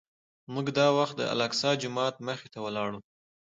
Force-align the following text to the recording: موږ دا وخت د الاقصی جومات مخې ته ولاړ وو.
موږ 0.53 0.67
دا 0.77 0.87
وخت 0.99 1.15
د 1.17 1.21
الاقصی 1.33 1.71
جومات 1.81 2.15
مخې 2.27 2.47
ته 2.53 2.59
ولاړ 2.65 2.89
وو. 2.93 3.01